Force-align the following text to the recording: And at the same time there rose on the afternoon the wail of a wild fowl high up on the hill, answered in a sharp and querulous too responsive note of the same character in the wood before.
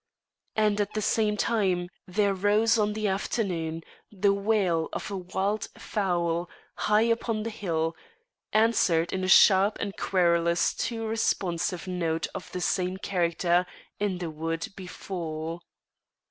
And 0.55 0.81
at 0.81 0.95
the 0.95 1.01
same 1.03 1.37
time 1.37 1.87
there 2.07 2.33
rose 2.33 2.75
on 2.79 2.93
the 2.93 3.07
afternoon 3.07 3.83
the 4.11 4.33
wail 4.33 4.89
of 4.93 5.11
a 5.11 5.15
wild 5.17 5.67
fowl 5.77 6.49
high 6.73 7.11
up 7.11 7.29
on 7.29 7.43
the 7.43 7.51
hill, 7.51 7.95
answered 8.51 9.13
in 9.13 9.23
a 9.23 9.27
sharp 9.27 9.77
and 9.79 9.95
querulous 9.95 10.73
too 10.73 11.05
responsive 11.05 11.85
note 11.85 12.25
of 12.33 12.51
the 12.51 12.61
same 12.61 12.97
character 12.97 13.67
in 13.99 14.17
the 14.17 14.31
wood 14.31 14.69
before. 14.75 15.59